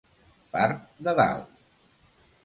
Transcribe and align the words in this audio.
Part 0.55 0.87
de 1.07 1.13
dalt. 1.19 1.53